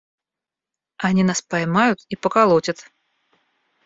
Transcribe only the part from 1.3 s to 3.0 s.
поймают и поколотят.